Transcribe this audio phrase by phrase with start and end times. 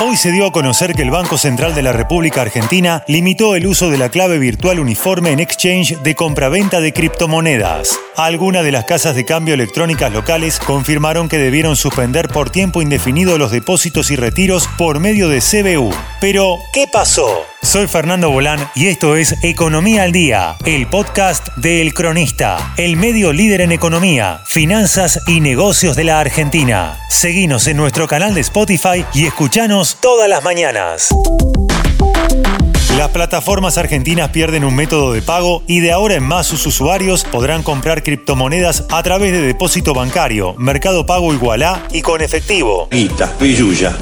[0.00, 3.66] Hoy se dio a conocer que el Banco Central de la República Argentina limitó el
[3.66, 7.98] uso de la clave virtual uniforme en exchange de compraventa de criptomonedas.
[8.14, 13.38] Algunas de las casas de cambio electrónicas locales confirmaron que debieron suspender por tiempo indefinido
[13.38, 15.92] los depósitos y retiros por medio de CBU.
[16.20, 17.46] Pero, ¿qué pasó?
[17.62, 22.96] Soy Fernando Bolán y esto es Economía al Día, el podcast de El Cronista, el
[22.96, 26.98] medio líder en economía, finanzas y negocios de la Argentina.
[27.08, 31.08] Seguinos en nuestro canal de Spotify y escuchanos todas las mañanas.
[32.96, 37.22] Las plataformas argentinas pierden un método de pago y de ahora en más sus usuarios
[37.22, 42.88] podrán comprar criptomonedas a través de depósito bancario, mercado pago igualá y con efectivo.
[42.90, 43.96] Guita, pilluya.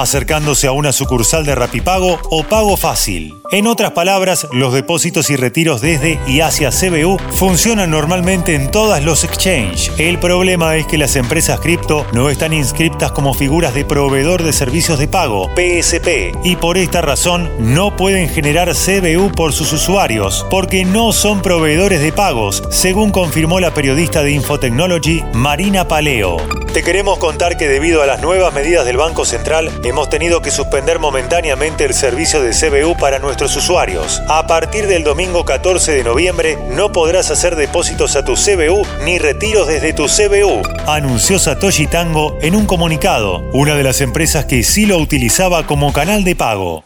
[0.00, 3.34] Acercándose a una sucursal de Rapipago o Pago Fácil.
[3.52, 9.04] En otras palabras, los depósitos y retiros desde y hacia CBU funcionan normalmente en todas
[9.04, 9.92] los exchanges.
[9.98, 14.52] El problema es que las empresas cripto no están inscriptas como figuras de proveedor de
[14.52, 20.46] servicios de pago, PSP, y por esta razón no pueden generar CBU por sus usuarios,
[20.50, 26.38] porque no son proveedores de pagos, según confirmó la periodista de Infotechnology Marina Paleo.
[26.72, 30.50] Te queremos contar que debido a las nuevas medidas del Banco Central, hemos tenido que
[30.50, 34.22] suspender momentáneamente el servicio de CBU para nuestros usuarios.
[34.26, 39.18] A partir del domingo 14 de noviembre, no podrás hacer depósitos a tu CBU ni
[39.18, 44.62] retiros desde tu CBU, anunció Satoshi Tango en un comunicado, una de las empresas que
[44.62, 46.84] sí lo utilizaba como canal de pago.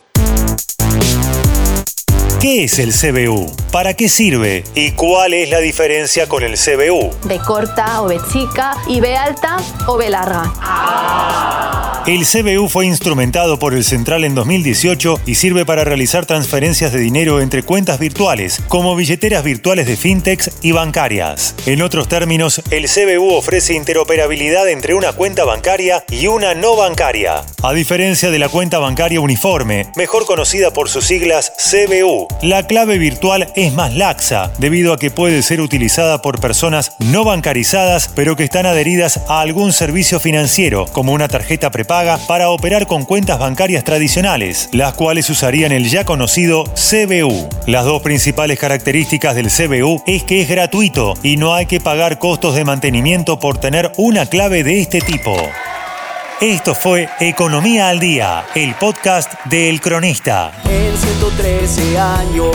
[2.40, 3.65] ¿Qué es el CBU?
[3.76, 4.64] ¿Para qué sirve?
[4.74, 7.10] ¿Y cuál es la diferencia con el CBU?
[7.24, 10.50] B corta o B chica y B alta o B larga.
[12.06, 17.00] El CBU fue instrumentado por el Central en 2018 y sirve para realizar transferencias de
[17.00, 21.56] dinero entre cuentas virtuales, como billeteras virtuales de fintechs y bancarias.
[21.66, 27.44] En otros términos, el CBU ofrece interoperabilidad entre una cuenta bancaria y una no bancaria,
[27.64, 32.28] a diferencia de la cuenta bancaria uniforme, mejor conocida por sus siglas CBU.
[32.40, 37.24] La clave virtual es más laxa, debido a que puede ser utilizada por personas no
[37.24, 42.86] bancarizadas, pero que están adheridas a algún servicio financiero, como una tarjeta prepaga para operar
[42.86, 47.48] con cuentas bancarias tradicionales, las cuales usarían el ya conocido CBU.
[47.66, 52.18] Las dos principales características del CBU es que es gratuito y no hay que pagar
[52.18, 55.36] costos de mantenimiento por tener una clave de este tipo.
[56.40, 60.52] Esto fue Economía al Día, el podcast de El Cronista.
[60.68, 62.54] En 113 años